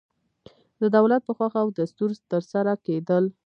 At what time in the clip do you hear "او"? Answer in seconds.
1.63-1.69